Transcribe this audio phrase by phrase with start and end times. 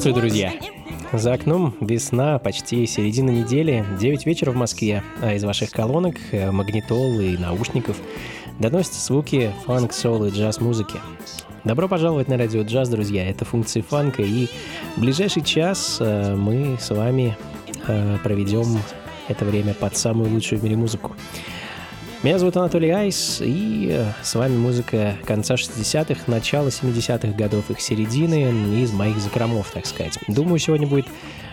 [0.00, 0.52] Приветствую, друзья!
[1.12, 6.52] За окном весна, почти середина недели, 9 вечера в Москве, а из ваших колонок, э,
[6.52, 7.96] магнитол и наушников
[8.60, 11.00] доносятся звуки фанк, соул и джаз-музыки.
[11.64, 14.46] Добро пожаловать на радио джаз, друзья, это функции фанка, и
[14.94, 17.36] в ближайший час э, мы с вами
[17.88, 18.78] э, проведем
[19.26, 21.16] это время под самую лучшую в мире музыку.
[22.24, 27.80] Меня зовут Анатолий Айс, и э, с вами музыка конца 60-х, начала 70-х годов, их
[27.80, 30.18] середины, из моих закромов, так сказать.
[30.26, 31.06] Думаю, сегодня будет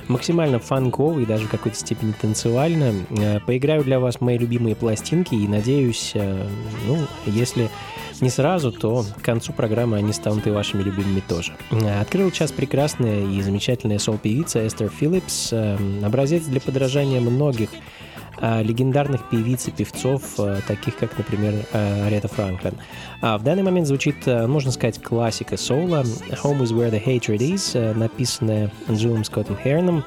[0.08, 2.94] максимально фанково и даже в какой-то степени танцевально.
[3.12, 6.48] Э, поиграю для вас мои любимые пластинки и надеюсь, э,
[6.88, 7.70] ну, если
[8.20, 11.54] не сразу, то к концу программы они станут и вашими любимыми тоже.
[12.02, 15.54] Открыл час прекрасная и замечательная сол-певица Эстер Филлипс,
[16.04, 17.70] образец для подражания многих
[18.41, 22.73] легендарных певиц и певцов, а, таких как, например, а, Арета Франклин.
[23.22, 26.03] А в данный момент звучит, можно сказать, классика соула
[26.44, 30.03] «Home is where the hatred is», написанная Джилом Скоттом Херном.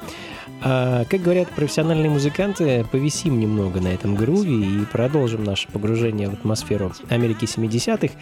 [0.61, 6.33] А, как говорят профессиональные музыканты, повисим немного на этом груве и продолжим наше погружение в
[6.33, 8.13] атмосферу Америки 70-х,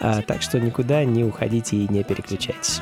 [0.00, 2.80] а, так что никуда не уходите и не переключайтесь.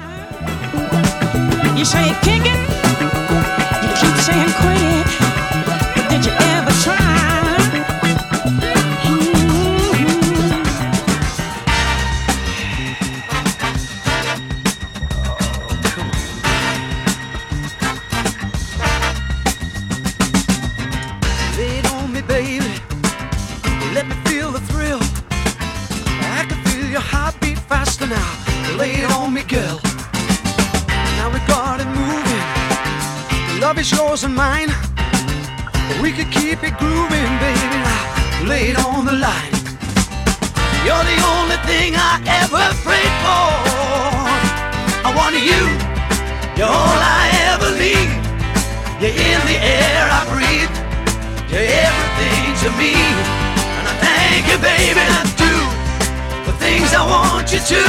[1.76, 2.60] You say kick it,
[3.82, 5.06] you keep saying quit,
[6.10, 6.49] did you ever
[36.60, 37.76] keep it grooving, baby.
[37.88, 39.52] Now, lay it on the line.
[40.84, 43.48] You're the only thing I ever prayed for.
[45.06, 45.62] I want you.
[46.56, 48.10] You're all I ever need.
[49.00, 50.74] You're in the air I breathe.
[51.48, 52.92] You're everything to me.
[53.80, 55.00] And I thank you, baby.
[55.00, 55.54] I do
[56.44, 57.82] the things I want you to.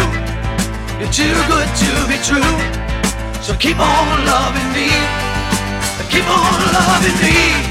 [0.99, 2.55] You're too good to be true.
[3.41, 4.87] So keep on loving me
[6.11, 7.70] keep on loving me.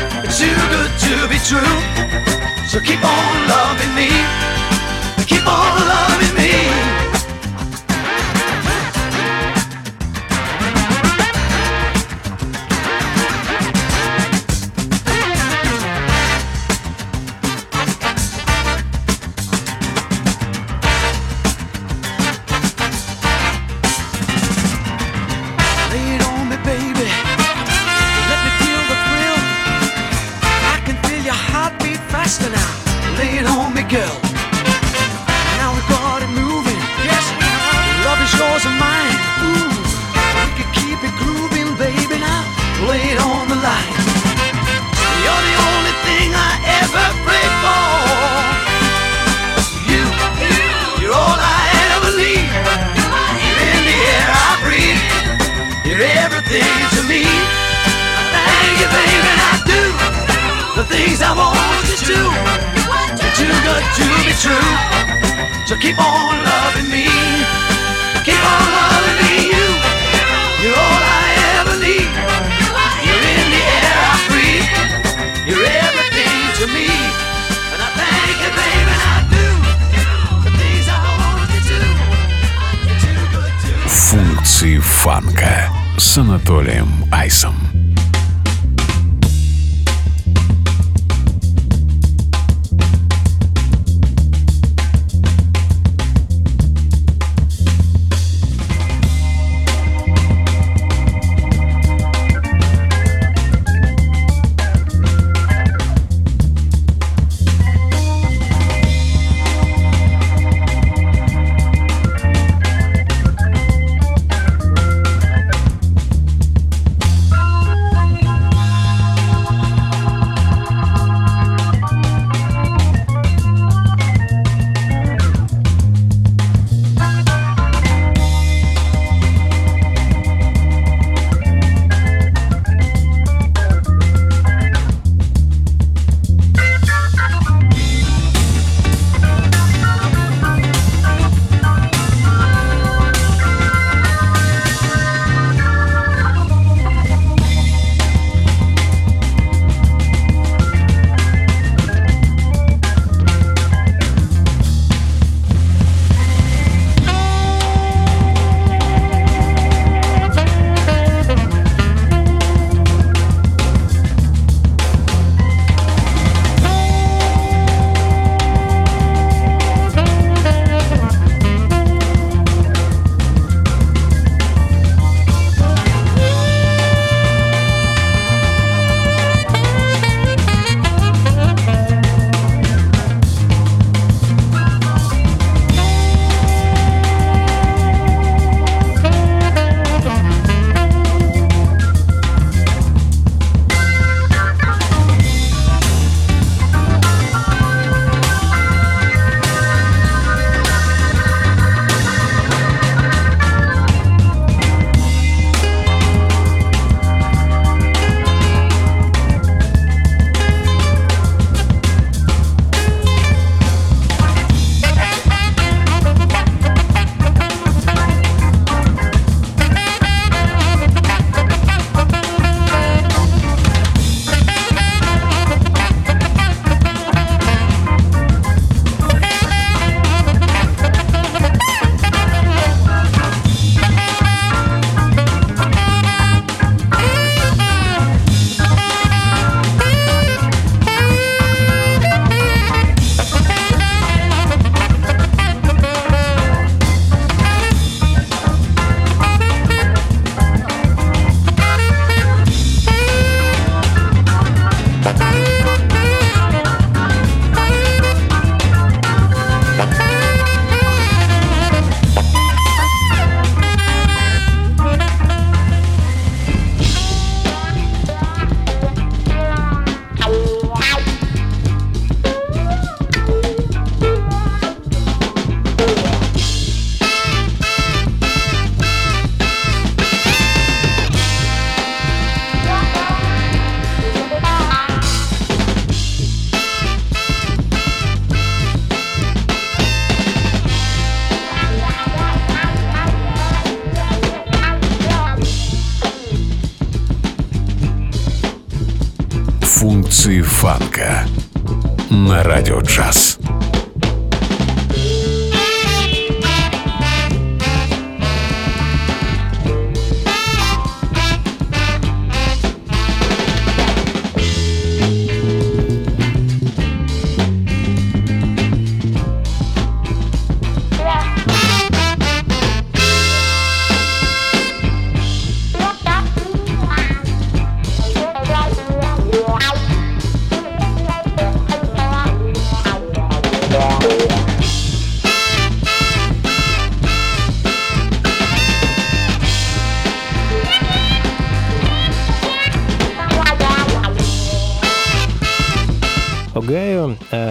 [0.37, 1.59] Too good to be true.
[2.65, 4.07] So keep on loving me.
[5.27, 6.90] Keep on loving me.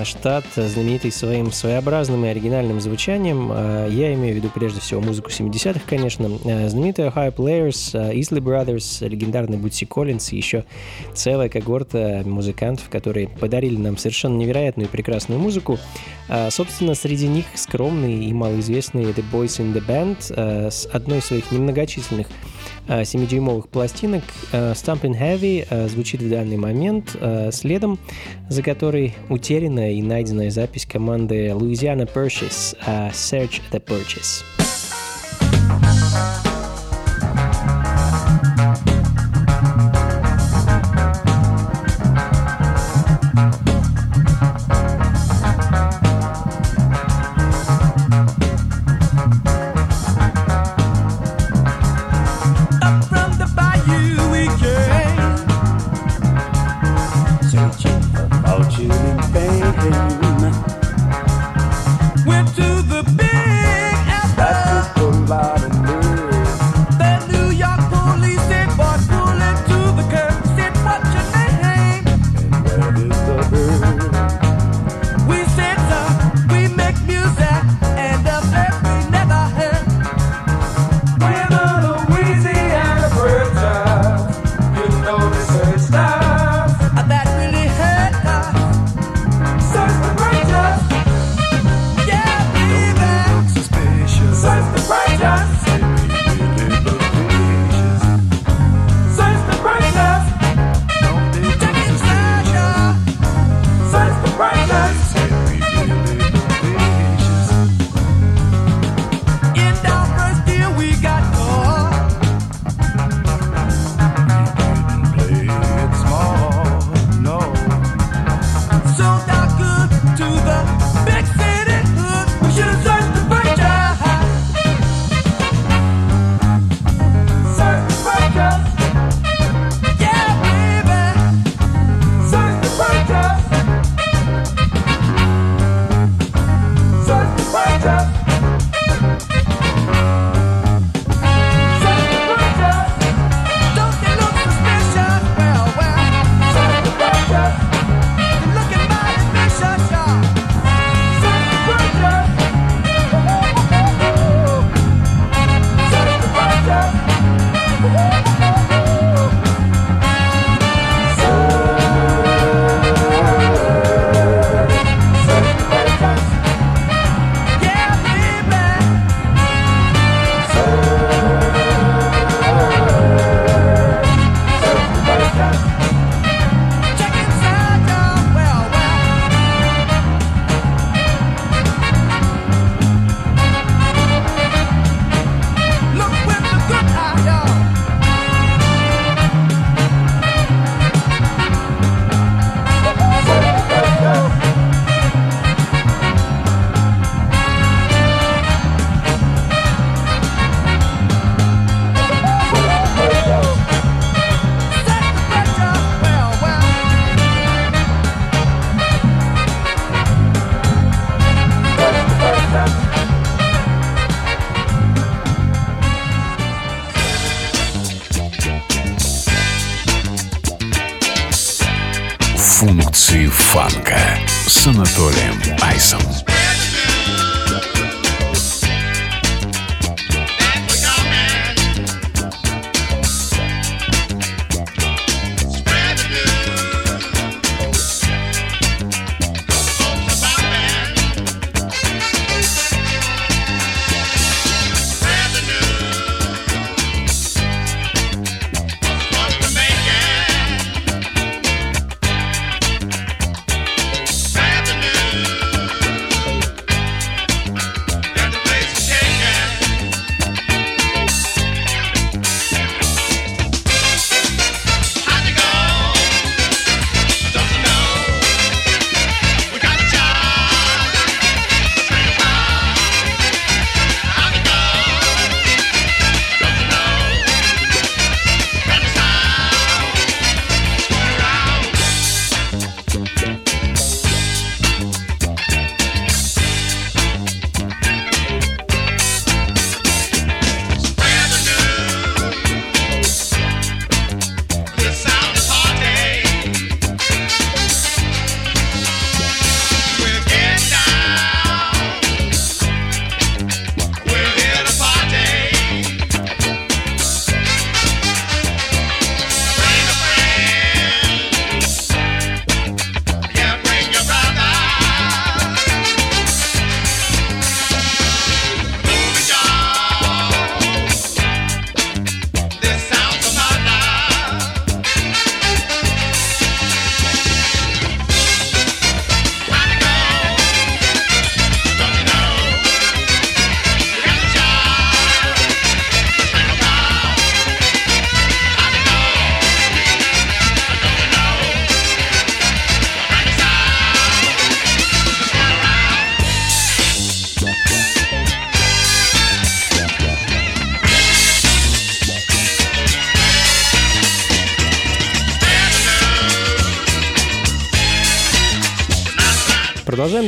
[0.05, 3.51] Штат, знаменитый своим своеобразным и оригинальным звучанием.
[3.53, 6.31] Э, я имею в виду прежде всего музыку 70-х, конечно.
[6.45, 10.65] Э, знаменитые High Players, Isley Brothers, легендарный Бутси Коллинс и еще
[11.15, 15.79] целая когорта музыкантов, которые подарили нам совершенно невероятную и прекрасную музыку.
[16.51, 21.51] Собственно, среди них скромный и малоизвестный The Boys in the Band с одной из своих
[21.51, 22.29] немногочисленных
[22.89, 27.17] 7-дюймовых пластинок Stampin' Heavy звучит в данный момент,
[27.53, 27.99] следом
[28.49, 32.77] за которой утерянная и найденная запись команды Louisiana Purchase
[33.13, 34.60] Search the Purchase.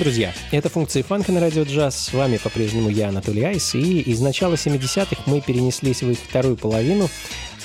[0.03, 0.35] Друзья.
[0.51, 1.97] Это функции фанка на радио джаз.
[1.97, 3.75] С вами по-прежнему я, Анатолий Айс.
[3.77, 7.09] И из начала 70-х мы перенеслись в их вторую половину.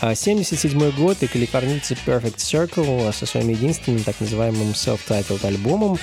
[0.02, 5.98] 77 а год и калифорнийцы Perfect Circle со своим единственным так называемым self-titled альбомом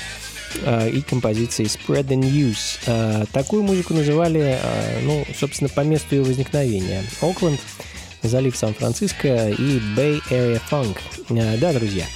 [0.65, 2.81] а, и композицией Spread the News.
[2.89, 4.59] А, такую музыку называли,
[5.03, 7.05] ну, собственно, по месту ее возникновения.
[7.21, 7.61] Окленд,
[8.23, 10.99] залив Сан-Франциско и Bay Area Funk.
[11.61, 12.07] Да, друзья,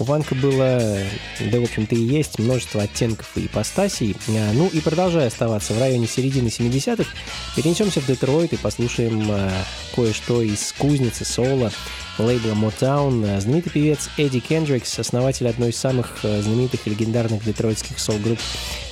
[0.00, 0.98] у фанка было,
[1.40, 4.16] да, в общем-то, и есть множество оттенков и ипостасей.
[4.28, 7.08] А, ну и продолжая оставаться в районе середины 70-х,
[7.54, 9.50] перенесемся в Детройт и послушаем а,
[9.94, 11.70] кое-что из кузницы соло
[12.18, 13.40] лейбла Motown.
[13.40, 18.38] Знаменитый певец Эдди Кендрикс, основатель одной из самых а, знаменитых и легендарных детройтских сол-групп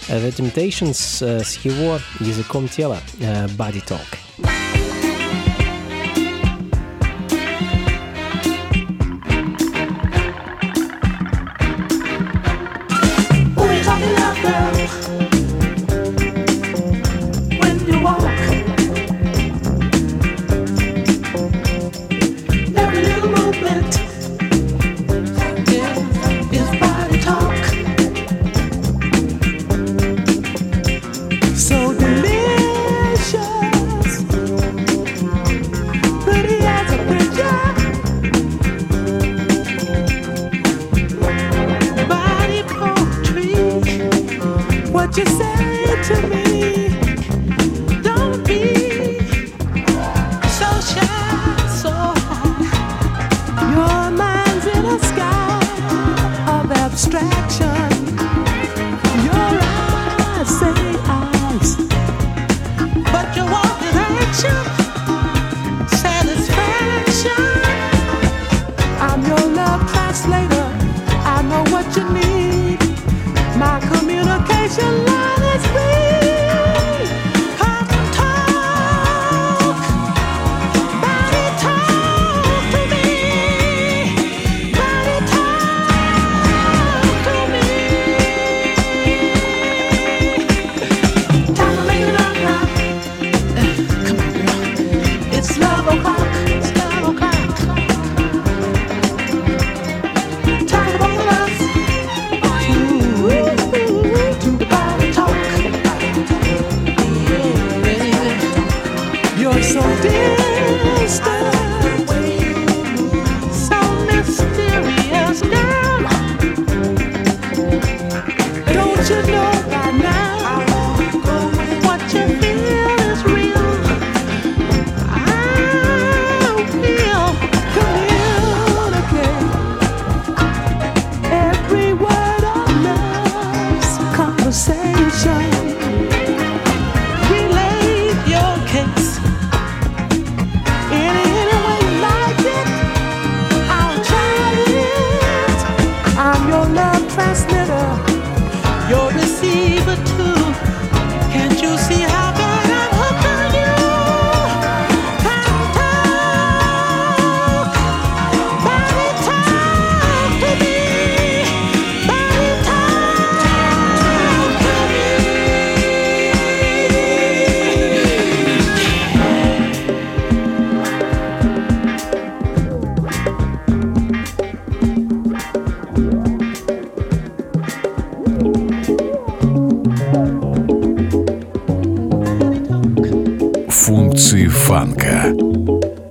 [0.08, 4.87] The Temptations с его языком тела Body Talk.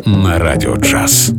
[0.07, 1.31] на радио джаз.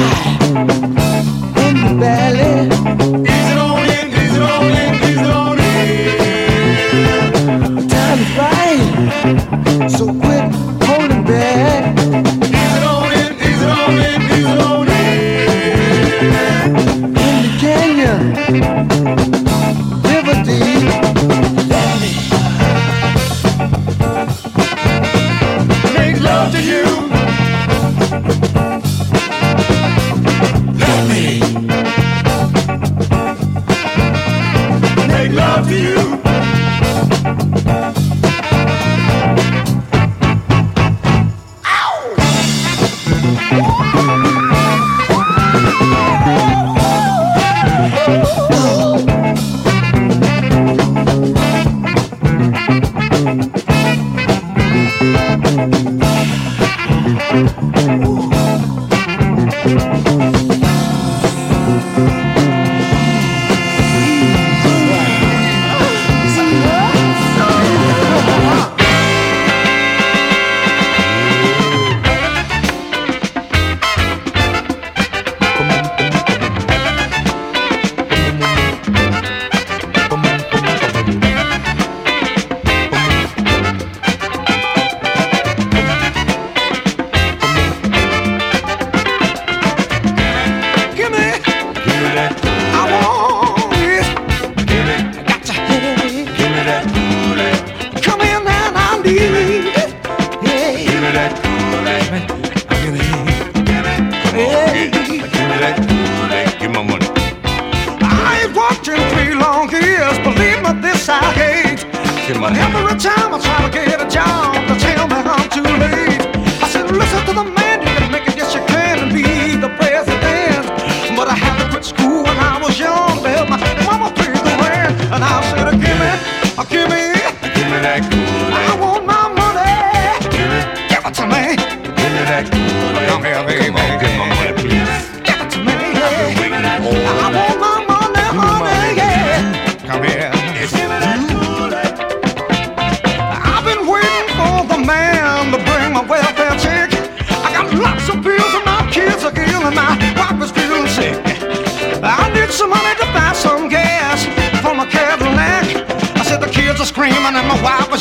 [0.00, 0.29] Bye.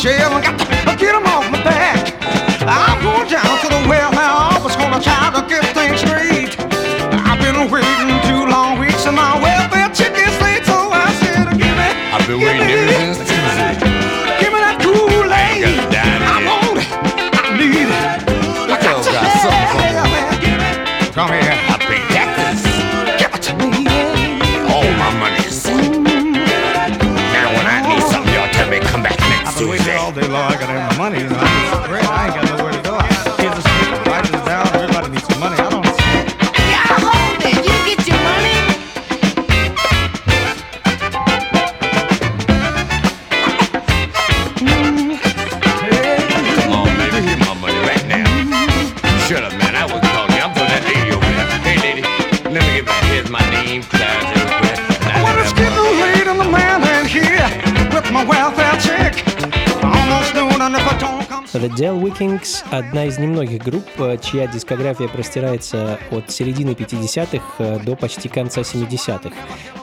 [0.10, 2.14] shell and got to get them off my back.
[2.62, 4.50] I'm going down to the well now.
[4.50, 6.52] I was gonna try to get things straight.
[7.28, 7.99] I've been waiting.
[31.10, 31.24] Money.
[31.24, 32.49] You know, I ain't got
[62.10, 68.30] Weekings– одна из немногих групп, э, чья дискография простирается от середины 50-х э, до почти
[68.30, 69.36] конца 70-х.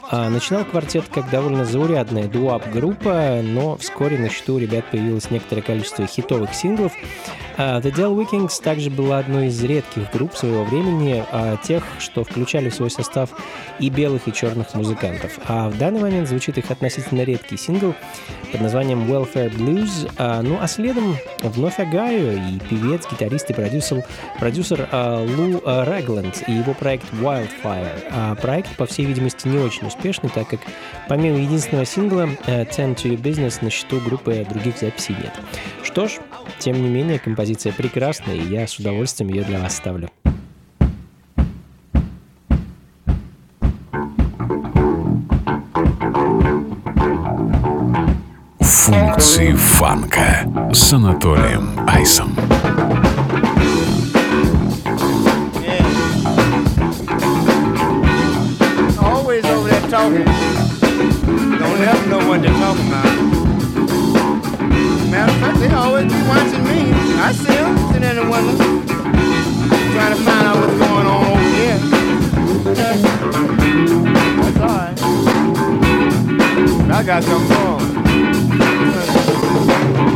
[0.09, 5.61] А начинал квартет как довольно заурядная дуап-группа, но вскоре на счету у ребят появилось некоторое
[5.61, 6.91] количество хитовых синглов.
[7.57, 12.23] А The Del Weekings также была одной из редких групп своего времени, а, тех, что
[12.23, 13.31] включали в свой состав
[13.79, 15.39] и белых, и черных музыкантов.
[15.47, 17.95] А в данный момент звучит их относительно редкий сингл
[18.51, 20.09] под названием Welfare Blues.
[20.17, 24.03] А, ну а следом вновь Агаю и певец, гитарист и продюсер,
[24.39, 28.39] продюсер Лу Регленд и его проект Wildfire.
[28.41, 30.59] Проект, по всей видимости, не очень успешный, так как
[31.07, 35.33] помимо единственного сингла э, Tend to Your Business на счету группы других записей нет.
[35.97, 36.11] Что ж,
[36.59, 40.11] тем не менее, композиция прекрасная, и я с удовольствием ее для вас ставлю.
[48.59, 52.35] Функции фанка с Анатолием Айсом.
[58.99, 60.25] Always over there talking.
[61.57, 63.26] Don't ever know what they're talking about.
[65.17, 66.93] Matter of fact, they always be watching me.
[67.17, 68.55] I see them sitting in the window,
[69.93, 71.79] trying to find out what's going on over here.
[72.75, 74.95] That's all right.
[76.91, 77.81] I got something wrong.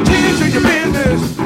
[0.05, 1.40] Tend to your business.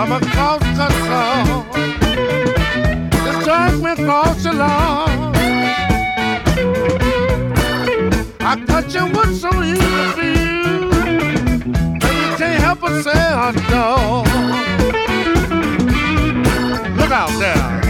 [0.00, 1.62] from across the soul.
[3.26, 5.36] The judgment falls along.
[8.40, 10.36] I cut you with some easy
[12.00, 14.24] but you can't help but say I know.
[16.96, 17.89] Look out there.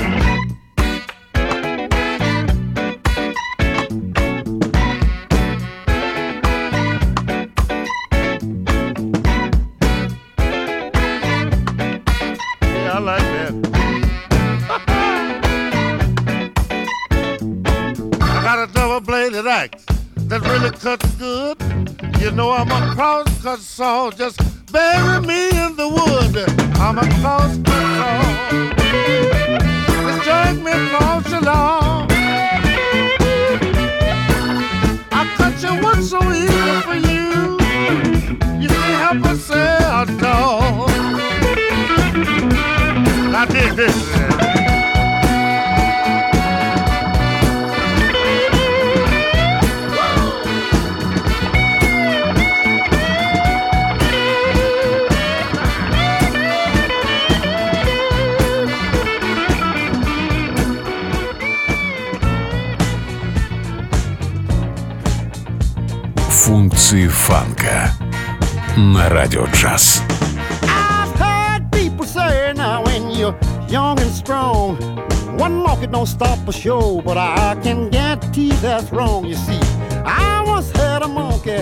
[20.97, 21.57] Cuts good.
[22.20, 24.41] You know I'm a cross cut saw, just
[24.72, 26.36] bury me in the wood.
[26.80, 28.22] I'm a cross cut saw.
[30.05, 32.09] Just drag me across the lawn.
[35.12, 37.57] I cut your wood so easy for you.
[38.61, 40.91] You can't help I don't.
[43.36, 44.49] I did this.
[66.89, 67.93] Функции фанка
[68.76, 70.01] на радио джаз.
[70.63, 73.36] I've heard people say now when you're
[73.70, 74.76] young and strong,
[75.38, 79.26] one market don't stop a show, but I can guarantee that's wrong.
[79.26, 79.59] You see,
[80.05, 81.61] I once had a monkey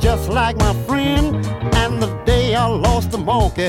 [0.00, 1.46] just like my friend,
[1.76, 3.68] and the day I lost the monkey,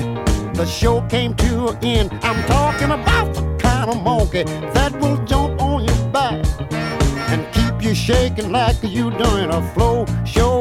[0.56, 2.10] the show came to an end.
[2.24, 4.44] I'm talking about the kind of monkey
[4.74, 6.44] that will jump on your back
[7.30, 10.61] and keep you shaking like you doing a flow show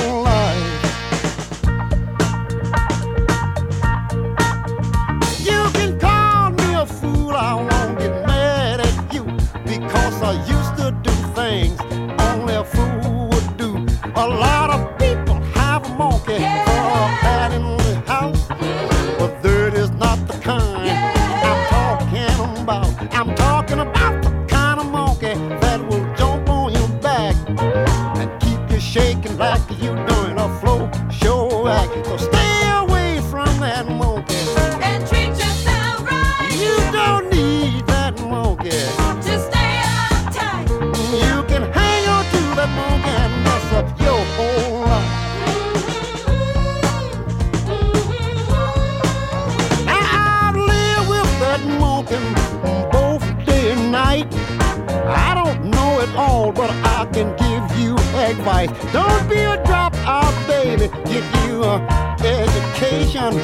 [58.41, 60.87] Don't be a dropout, baby.
[61.05, 61.81] Get you an
[62.25, 63.35] education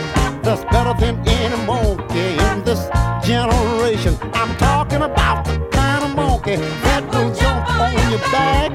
[0.42, 2.90] that's better than any monkey in this
[3.24, 4.18] generation.
[4.34, 8.72] I'm talking about the kind of monkey that will jump on your back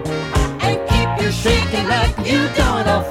[0.63, 3.03] And keep you shaking like you doing a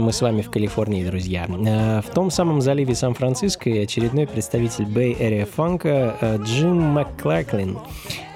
[0.00, 1.46] мы с вами в Калифорнии, друзья.
[1.48, 7.78] Э, В том самом заливе Сан-Франциско очередной представитель Bay Area фанка э, Джим МакКлаклин.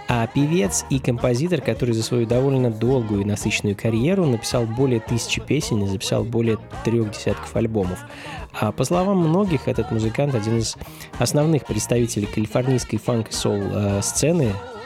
[0.09, 5.41] А певец и композитор, который за свою довольно долгую и насыщенную карьеру написал более тысячи
[5.41, 8.05] песен и записал более трех десятков альбомов.
[8.53, 10.77] А по словам многих, этот музыкант один из
[11.19, 14.01] основных представителей калифорнийской фанк и сол э,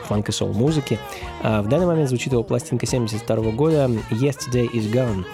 [0.09, 0.99] фанк и сол музыки.
[1.43, 5.25] А в данный момент звучит его пластинка 72 года «Yesterday is Gone».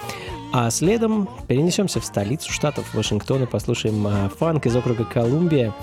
[0.56, 5.74] А следом перенесемся в столицу штатов Вашингтон и послушаем а, фанк из округа Колумбия.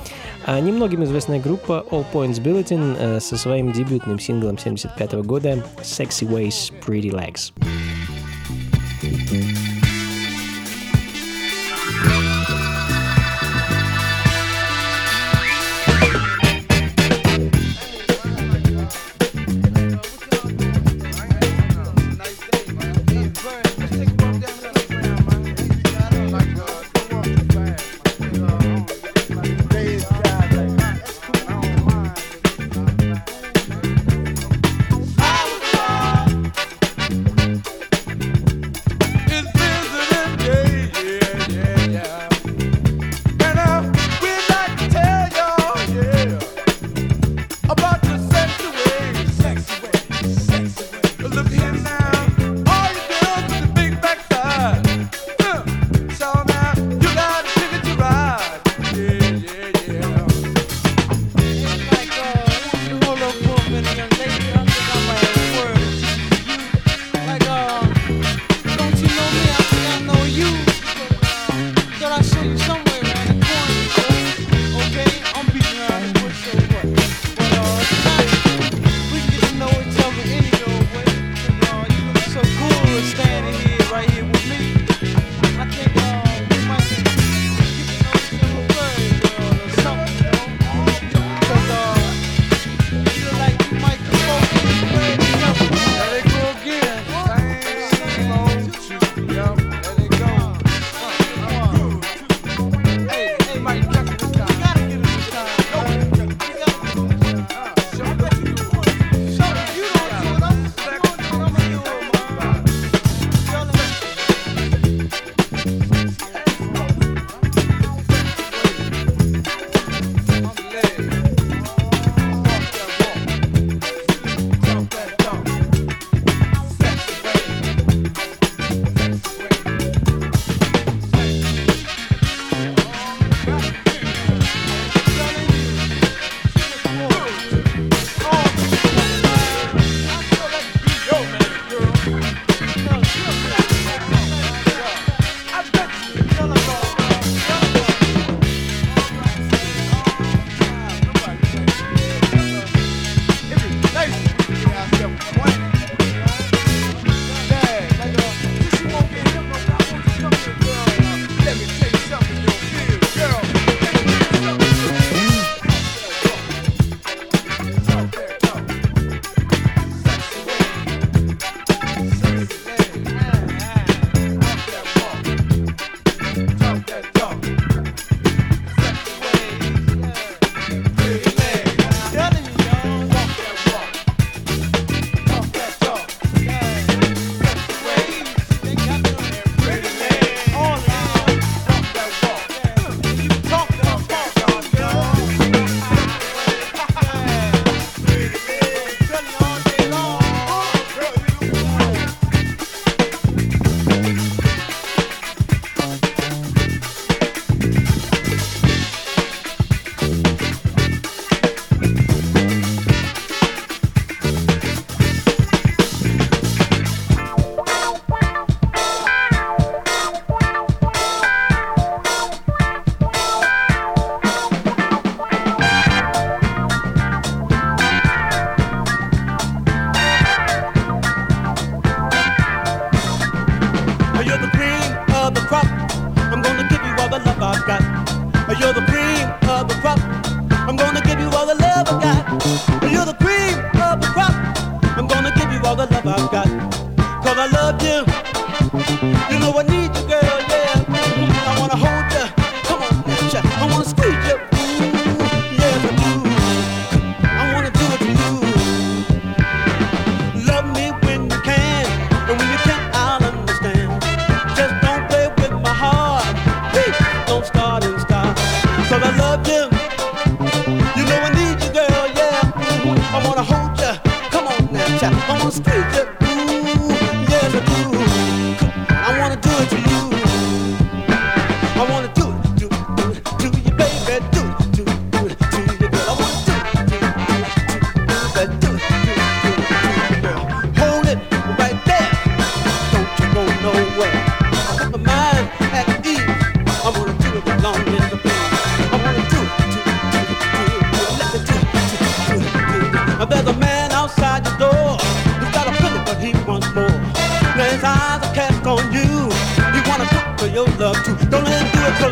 [0.45, 6.25] А немногим известная группа All Points Bulletin э, со своим дебютным синглом 75 года «Sexy
[6.25, 7.51] Ways, Pretty Legs».
[9.03, 9.70] It's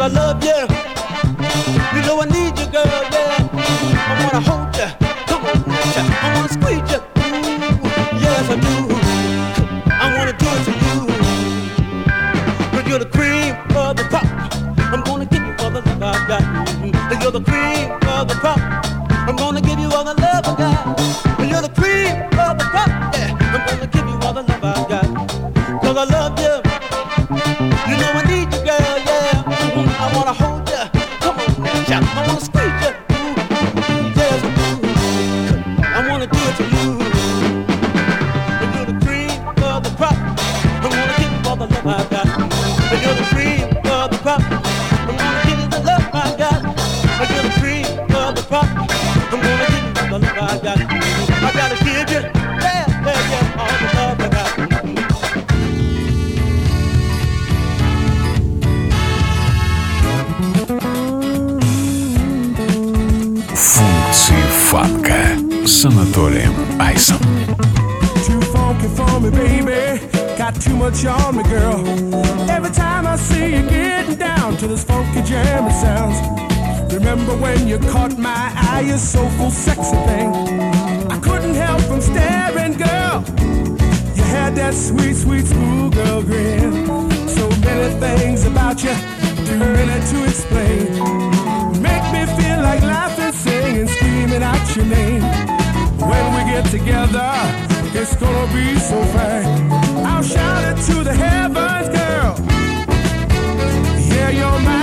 [0.02, 0.69] I love you.
[98.02, 99.72] it's gonna be so fine.
[100.06, 102.36] I'll shout it to the heavens, girl.
[104.08, 104.79] Yeah, you're mine.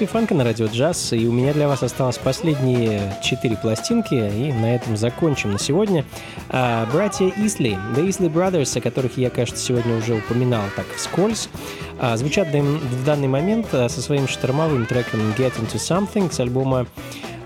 [0.00, 4.50] Функции фанка на радио джаз, и у меня для вас осталось последние четыре пластинки, и
[4.50, 6.06] на этом закончим на сегодня.
[6.48, 11.50] А, Братья Исли, The Isley Brothers, о которых я, кажется, сегодня уже упоминал так вскользь,
[11.98, 16.86] а, звучат в данный момент а, со своим штормовым треком Get Into Something с альбома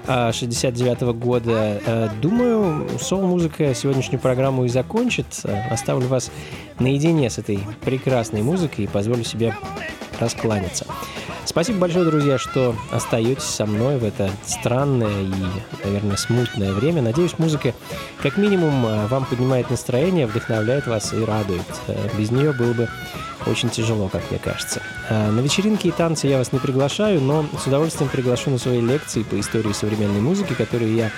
[0.06, 1.80] а, 69 года.
[1.84, 5.26] Э, Думаю, соул-музыка сегодняшнюю программу и закончит.
[5.70, 6.30] Оставлю вас
[6.78, 9.56] наедине с этой прекрасной музыкой и позволю себе
[10.20, 10.86] раскланяться.
[11.46, 15.34] Спасибо большое, друзья, что остаетесь со мной в это странное и,
[15.84, 17.02] наверное, смутное время.
[17.02, 17.74] Надеюсь, музыка
[18.22, 21.62] как минимум э, вам поднимает настроение, вдохновляет вас и радует.
[21.86, 22.88] Э, Без нее было бы
[23.46, 24.80] очень тяжело, как мне кажется.
[25.10, 28.80] А, На вечеринки и танцы я вас не приглашаю, но с удовольствием приглашу на свои
[28.80, 31.10] лекции по истории современной музыки, которые я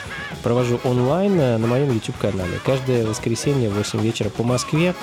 [0.42, 2.60] провожу онлайн э, на моем YouTube-канале.
[2.64, 4.94] Каждое воскресенье в 8 вечера по Москве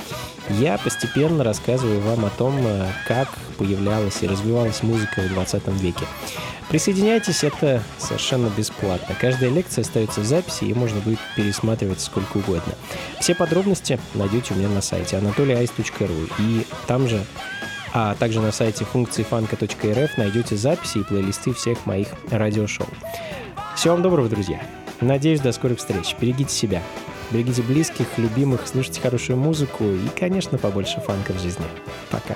[0.50, 6.06] я постепенно рассказываю вам о том, э, как появлялась и развивалась музыка в 20 веке.
[6.70, 9.16] Присоединяйтесь, это совершенно бесплатно.
[9.20, 12.74] Каждая лекция остается в записи, и можно будет пересматривать сколько угодно.
[13.20, 16.32] Все подробности найдете у меня на сайте anatolyice.ru.
[16.40, 17.24] И там же,
[17.94, 22.88] а также на сайте функции фанка.рф найдете записи и плейлисты всех моих радиошоу.
[23.76, 24.60] Всего вам доброго, друзья.
[25.00, 26.16] Надеюсь, до скорых встреч.
[26.20, 26.82] Берегите себя.
[27.32, 31.66] Берегите близких, любимых, слушайте хорошую музыку и, конечно, побольше фанка в жизни.
[32.10, 32.36] Пока.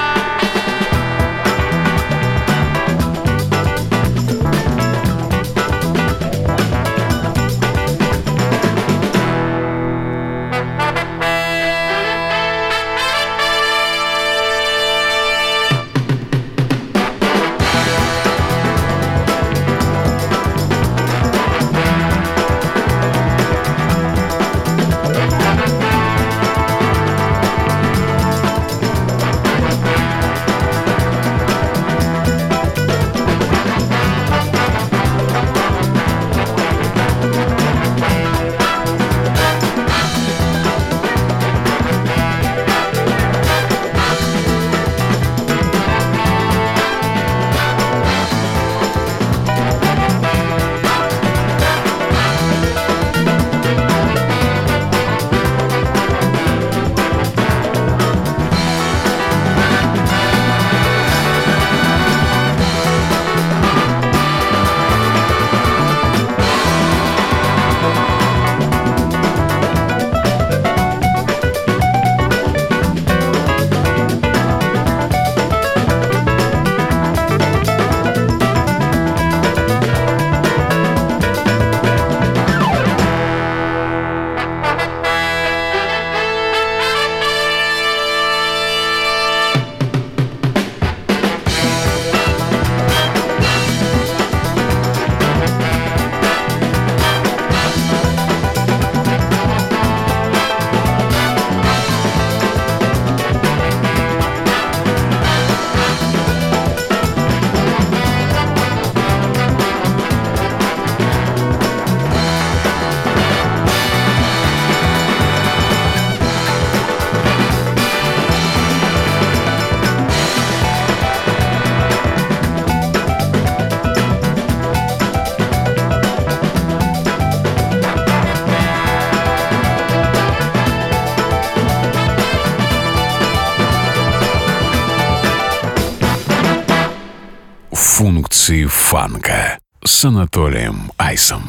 [138.90, 141.42] фанка с Анатолием Айсом.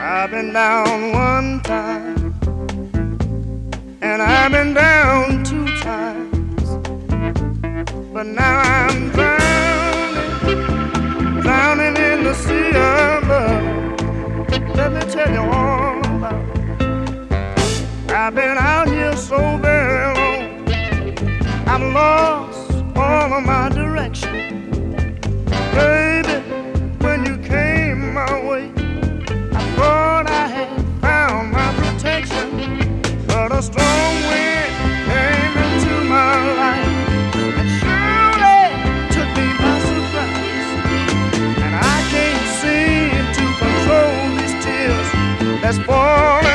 [0.00, 2.34] I've been down one time,
[4.02, 6.76] and I've been down two times,
[8.12, 8.71] but now I'm
[18.25, 20.65] I've been out here so very long,
[21.67, 24.71] I've lost all of my direction.
[25.73, 26.39] Baby,
[27.03, 28.71] when you came my way.
[29.51, 30.69] I thought I had
[31.01, 32.47] found my protection,
[33.27, 34.71] but a strong wind
[35.11, 36.95] came into my life
[37.59, 40.69] and took me by surprise.
[41.59, 45.09] And I can't seem to control these tears
[45.61, 46.52] that's falling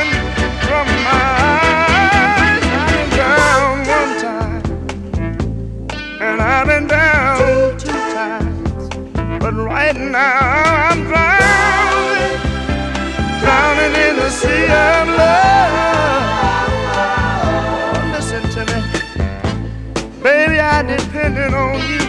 [21.53, 21.99] on you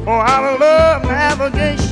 [0.00, 1.85] oh, for our love navigation.